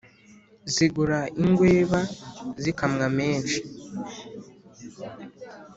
Zigura 0.73 1.19
ingweba 1.41 1.99
zikamwa 2.63 3.05
menshi 3.17 3.59